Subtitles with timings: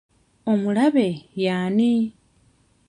[0.51, 1.07] Omulabe
[1.43, 1.93] y'ani?